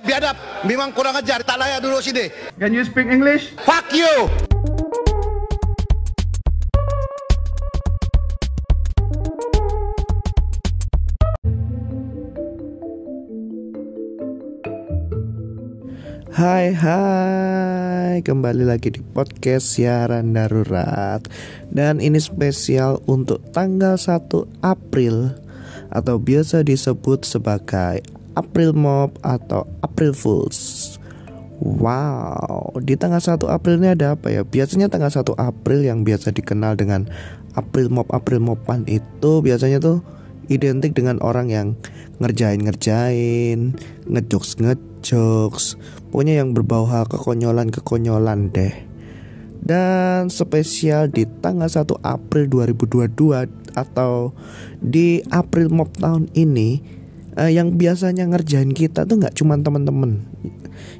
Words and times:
Biadab, 0.00 0.64
memang 0.64 0.88
kurang 0.96 1.12
ajar, 1.20 1.44
tak 1.44 1.60
layak 1.60 1.84
duduk 1.84 2.00
sini. 2.00 2.32
Can 2.56 2.72
you 2.72 2.80
speak 2.80 3.12
English? 3.12 3.52
Fuck 3.68 3.92
you! 3.92 4.08
Hai 16.32 16.72
hai 16.72 18.24
Kembali 18.24 18.64
lagi 18.64 18.96
di 18.96 19.04
podcast 19.04 19.76
siaran 19.76 20.32
darurat 20.32 21.20
Dan 21.68 22.00
ini 22.00 22.16
spesial 22.16 23.04
untuk 23.04 23.44
tanggal 23.52 24.00
1 24.00 24.64
April 24.64 25.36
Atau 25.92 26.16
biasa 26.16 26.64
disebut 26.64 27.28
sebagai 27.28 28.21
April 28.34 28.72
Mop 28.72 29.20
atau 29.20 29.68
April 29.84 30.16
Fools. 30.16 30.92
Wow 31.62 32.74
Di 32.82 32.98
tanggal 32.98 33.22
1 33.22 33.38
April 33.46 33.78
ini 33.78 33.94
ada 33.94 34.18
apa 34.18 34.34
ya? 34.34 34.42
Biasanya 34.42 34.90
tanggal 34.90 35.14
1 35.14 35.38
April 35.38 35.86
yang 35.86 36.02
biasa 36.02 36.34
dikenal 36.34 36.74
dengan 36.74 37.06
April 37.54 37.86
Mop 37.86 38.10
April 38.10 38.42
Mopan 38.42 38.82
itu 38.90 39.38
Biasanya 39.46 39.78
tuh 39.78 40.02
identik 40.50 40.98
dengan 40.98 41.22
orang 41.22 41.54
yang 41.54 41.78
ngerjain-ngerjain 42.18 43.78
Ngejokes-ngejokes. 44.10 45.78
Pokoknya 46.10 46.42
yang 46.42 46.50
berbau 46.50 46.90
hal 46.90 47.06
kekonyolan-kekonyolan 47.06 48.50
deh. 48.50 48.74
Dan 49.62 50.26
spesial 50.26 51.06
di 51.14 51.30
tanggal 51.38 51.70
1 51.70 51.86
April 52.02 52.50
2022 52.50 53.78
Atau 53.78 54.34
di 54.82 55.22
April 55.30 55.70
Mop 55.70 55.94
tahun 55.94 56.26
ini 56.34 57.01
eh, 57.36 57.50
Yang 57.52 57.78
biasanya 57.78 58.24
ngerjain 58.28 58.72
kita 58.72 59.04
tuh 59.04 59.20
nggak 59.20 59.36
cuma 59.36 59.58
temen-temen. 59.60 60.24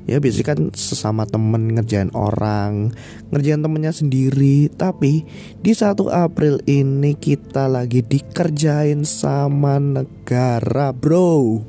Ya 0.06 0.18
biasanya 0.18 0.46
kan 0.54 0.60
sesama 0.74 1.26
temen 1.26 1.78
ngerjain 1.78 2.10
orang 2.12 2.90
Ngerjain 3.30 3.62
temennya 3.62 3.92
sendiri. 3.94 4.70
Tapi 4.72 5.24
di 5.62 5.72
1 5.72 5.96
April 6.10 6.60
ini 6.66 7.14
kita 7.14 7.70
lagi 7.70 8.02
dikerjain 8.02 9.06
sama 9.06 9.78
negara 9.78 10.90
bro. 10.90 11.62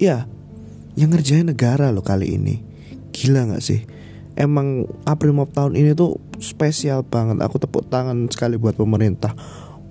Ya 0.00 0.26
yang 0.98 1.14
ngerjain 1.14 1.48
negara 1.48 1.88
loh 1.94 2.04
kali 2.04 2.36
ini. 2.36 2.60
Gila 3.14 3.56
gak 3.56 3.64
sih? 3.64 3.86
Emang 4.36 4.88
April 5.04 5.36
Mop 5.36 5.52
tahun 5.52 5.76
ini 5.76 5.96
tuh 5.96 6.20
spesial 6.40 7.04
banget. 7.04 7.40
Aku 7.40 7.60
tepuk 7.60 7.88
tangan 7.88 8.28
sekali 8.32 8.56
buat 8.56 8.76
pemerintah. 8.76 9.32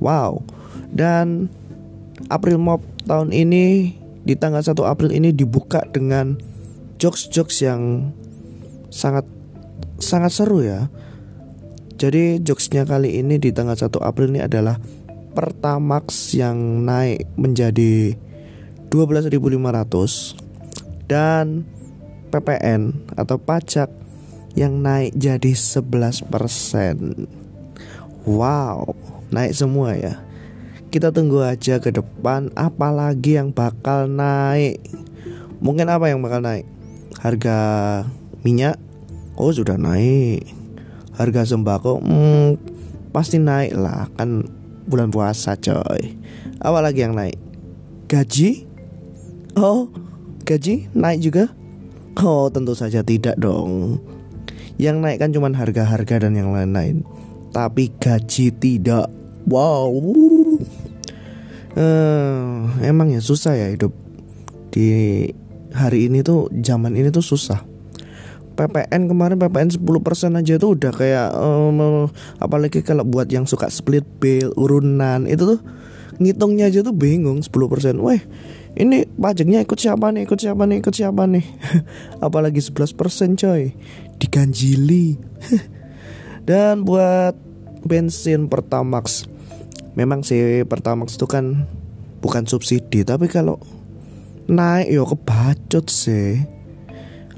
Wow. 0.02 0.45
Dan 0.89 1.50
April 2.30 2.61
Mop 2.61 2.81
tahun 3.05 3.33
ini 3.33 3.98
Di 4.23 4.36
tanggal 4.36 4.62
1 4.62 4.75
April 4.84 5.16
ini 5.16 5.31
dibuka 5.31 5.84
dengan 5.89 6.36
Jokes-jokes 7.00 7.64
yang 7.64 8.12
Sangat 8.92 9.26
Sangat 10.00 10.31
seru 10.31 10.64
ya. 10.64 10.88
Jadi 12.00 12.39
jokesnya 12.39 12.88
kali 12.88 13.20
ini 13.20 13.36
di 13.36 13.52
tanggal 13.52 13.76
1 13.76 13.92
April 14.00 14.31
ini 14.31 14.39
adalah 14.39 14.80
Pertamax 15.36 16.31
yang 16.36 16.86
naik 16.88 17.28
menjadi 17.36 18.16
12.500 18.88 21.08
Dan 21.08 21.67
PPN 22.31 23.11
atau 23.20 23.38
pajak 23.42 23.89
yang 24.56 24.80
naik 24.80 25.11
jadi 25.17 25.54
11% 25.54 26.30
Wow, 28.30 28.94
naik 29.31 29.56
semua 29.56 29.95
ya 29.98 30.28
Kita 30.90 31.14
tunggu 31.14 31.45
aja 31.45 31.78
ke 31.78 31.94
depan 31.94 32.50
apalagi 32.58 33.38
yang 33.38 33.54
bakal 33.54 34.09
naik. 34.09 34.82
Mungkin 35.62 35.86
apa 35.86 36.09
yang 36.09 36.26
bakal 36.26 36.42
naik? 36.42 36.66
Harga 37.22 37.58
minyak? 38.42 38.82
Oh 39.38 39.54
sudah 39.54 39.78
naik. 39.78 40.50
Harga 41.14 41.45
sembako? 41.45 42.02
Hmm, 42.02 42.58
Pasti 43.14 43.38
naik 43.38 43.78
lah. 43.78 44.10
Kan 44.17 44.49
bulan 44.89 45.14
puasa 45.14 45.54
coy. 45.61 46.17
Apalagi 46.58 47.05
yang 47.05 47.14
naik? 47.14 47.38
Gaji? 48.10 48.66
Oh 49.61 49.94
gaji 50.42 50.89
naik 50.98 51.22
juga? 51.22 51.54
Oh 52.17 52.49
tentu 52.49 52.73
saja 52.73 53.05
tidak 53.05 53.38
dong. 53.38 54.02
Yang 54.82 54.98
naik 55.05 55.17
kan 55.22 55.30
cuma 55.30 55.54
harga-harga 55.54 56.26
dan 56.26 56.33
yang 56.33 56.49
lain-lain. 56.49 57.05
Tapi 57.54 57.94
gaji 58.02 58.49
tidak. 58.58 59.05
Wow 59.45 59.94
uh, 61.75 62.69
Emang 62.81 63.11
ya 63.13 63.21
susah 63.21 63.53
ya 63.57 63.67
hidup. 63.69 63.93
Di 64.69 65.25
hari 65.73 66.09
ini 66.09 66.23
tuh 66.25 66.49
zaman 66.63 66.95
ini 66.97 67.09
tuh 67.13 67.25
susah. 67.25 67.65
PPN 68.57 69.07
kemarin 69.07 69.39
PPN 69.39 69.71
10% 69.71 69.87
aja 70.35 70.53
tuh 70.59 70.75
udah 70.75 70.91
kayak 70.91 71.31
um, 71.31 72.11
apalagi 72.43 72.83
kalau 72.83 73.07
buat 73.07 73.31
yang 73.31 73.47
suka 73.47 73.71
split 73.71 74.03
bill 74.19 74.52
urunan 74.59 75.23
itu 75.31 75.55
tuh 75.55 75.59
ngitungnya 76.19 76.67
aja 76.67 76.83
tuh 76.83 76.91
bingung 76.91 77.39
10% 77.39 77.55
Weh 78.03 78.19
ini 78.77 79.07
pajaknya 79.07 79.65
ikut 79.65 79.80
siapa 79.80 80.13
nih 80.13 80.30
ikut 80.30 80.39
siapa 80.39 80.63
nih 80.69 80.77
ikut 80.83 80.93
siapa 80.93 81.23
nih? 81.25 81.45
Apalagi 82.25 82.61
11% 82.61 82.93
coy. 83.39 83.73
Diganjili. 84.21 85.17
Dan 86.49 86.86
buat 86.86 87.33
bensin 87.81 88.51
Pertamax 88.51 89.25
memang 89.94 90.26
sih 90.26 90.66
Pertamax 90.66 91.16
itu 91.17 91.26
kan 91.26 91.66
bukan 92.20 92.44
subsidi 92.45 93.08
tapi 93.08 93.32
kalau 93.32 93.61
naik 94.50 94.89
yo 94.89 95.05
kebacut 95.05 95.88
sih. 95.88 96.44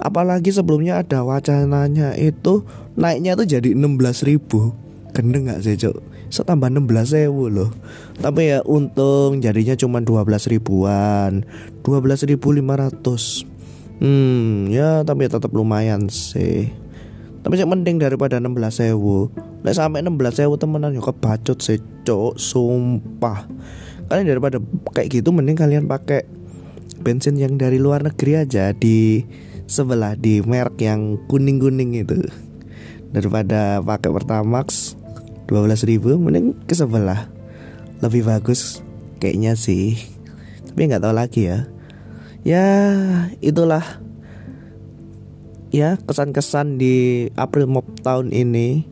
Apalagi 0.01 0.49
sebelumnya 0.49 1.05
ada 1.05 1.21
wacananya 1.21 2.17
itu 2.17 2.65
naiknya 2.97 3.37
tuh 3.37 3.45
jadi 3.45 3.77
16 3.77 4.25
ribu. 4.25 4.73
Gendeng 5.13 5.51
gak 5.51 5.61
sih 5.61 5.77
cok 5.77 6.11
setambah 6.31 6.71
16 6.71 6.87
sewu 7.11 7.51
loh. 7.51 7.69
Tapi 8.17 8.55
ya 8.55 8.63
untung 8.63 9.43
jadinya 9.43 9.75
cuma 9.75 9.99
12 9.99 10.47
ribuan. 10.47 11.43
12 11.83 12.31
ribu 12.31 12.55
500 12.55 13.45
hmm 14.01 14.73
ya 14.73 15.05
tapi 15.05 15.27
ya 15.27 15.37
tetap 15.37 15.51
lumayan 15.53 16.07
sih. 16.09 16.71
Tapi 17.43 17.53
sih 17.59 17.67
mending 17.67 18.01
daripada 18.01 18.39
16 18.39 18.57
sewu 18.71 19.29
Nek 19.61 19.77
sampai 19.77 20.01
16 20.01 20.41
sewu 20.41 20.57
temenan 20.57 20.97
yo 20.97 21.05
kebacut 21.05 21.61
sih 21.61 21.77
cok 22.01 22.37
sumpah. 22.37 23.45
Kalian 24.09 24.27
daripada 24.27 24.57
kayak 24.91 25.21
gitu 25.21 25.29
mending 25.29 25.53
kalian 25.53 25.85
pakai 25.85 26.25
bensin 27.01 27.37
yang 27.37 27.61
dari 27.61 27.77
luar 27.77 28.01
negeri 28.01 28.41
aja 28.41 28.73
di 28.73 29.21
sebelah 29.69 30.17
di 30.17 30.41
merek 30.41 30.81
yang 30.81 31.21
kuning-kuning 31.29 31.93
itu. 31.93 32.25
Daripada 33.13 33.85
pakai 33.85 34.09
Pertamax 34.09 34.97
12 35.45 35.85
ribu 35.85 36.17
mending 36.17 36.57
ke 36.65 36.73
sebelah. 36.73 37.29
Lebih 38.01 38.25
bagus 38.25 38.81
kayaknya 39.21 39.53
sih. 39.53 39.93
Tapi 40.65 40.89
nggak 40.89 41.05
tahu 41.05 41.13
lagi 41.13 41.41
ya. 41.53 41.69
Ya 42.41 42.65
itulah. 43.45 43.85
Ya 45.69 46.01
kesan-kesan 46.01 46.81
di 46.81 47.29
April 47.37 47.69
Mop 47.69 47.87
tahun 48.03 48.33
ini 48.33 48.89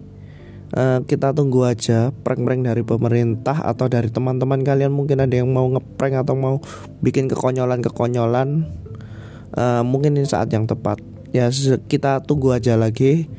uh, 0.75 1.00
kita 1.06 1.34
tunggu 1.34 1.66
aja 1.66 2.12
prank-prank 2.12 2.66
dari 2.66 2.84
pemerintah 2.85 3.63
atau 3.66 3.90
dari 3.90 4.09
teman-teman 4.13 4.62
kalian. 4.62 4.94
Mungkin 4.94 5.24
ada 5.24 5.35
yang 5.35 5.50
mau 5.50 5.66
ngeprank 5.69 6.25
atau 6.25 6.35
mau 6.38 6.56
bikin 7.02 7.30
kekonyolan-kekonyolan. 7.31 8.68
Uh, 9.56 9.81
mungkin 9.81 10.18
ini 10.18 10.28
saat 10.30 10.53
yang 10.53 10.69
tepat. 10.69 11.02
Ya 11.30 11.50
kita 11.85 12.25
tunggu 12.25 12.57
aja 12.57 12.74
lagi 12.74 13.30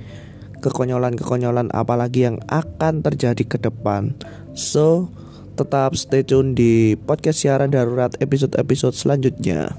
kekonyolan-kekonyolan 0.63 1.73
apalagi 1.75 2.31
yang 2.31 2.39
akan 2.47 3.03
terjadi 3.03 3.43
ke 3.47 3.59
depan. 3.59 4.15
So 4.55 5.11
tetap 5.59 5.99
stay 5.99 6.23
tune 6.23 6.55
di 6.55 6.95
podcast 6.95 7.43
siaran 7.43 7.75
darurat 7.75 8.15
episode-episode 8.23 8.95
selanjutnya. 8.95 9.75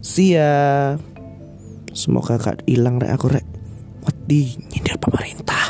See 0.00 0.36
ya. 0.38 0.96
Semoga 1.94 2.36
gak 2.40 2.66
hilang 2.66 2.98
rek 2.98 3.12
aku 3.14 3.30
rek. 3.30 3.46
Wadi 4.04 4.58
nyindir 4.68 4.98
pemerintah 4.98 5.63